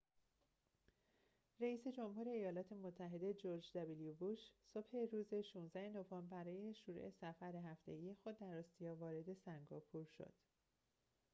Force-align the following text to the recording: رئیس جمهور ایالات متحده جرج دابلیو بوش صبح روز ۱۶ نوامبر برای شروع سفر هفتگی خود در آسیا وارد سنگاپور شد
رئیس 1.59 1.87
جمهور 1.87 2.27
ایالات 2.29 2.71
متحده 2.73 3.33
جرج 3.33 3.71
دابلیو 3.73 4.13
بوش 4.13 4.39
صبح 4.73 4.91
روز 5.11 5.33
۱۶ 5.33 5.55
نوامبر 5.95 6.43
برای 6.43 6.73
شروع 6.73 7.09
سفر 7.09 7.55
هفتگی 7.55 8.13
خود 8.23 8.37
در 8.39 8.57
آسیا 8.57 8.95
وارد 8.95 9.33
سنگاپور 9.45 10.05
شد 10.17 10.33